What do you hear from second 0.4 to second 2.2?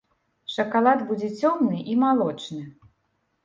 Шакалад будзе цёмны і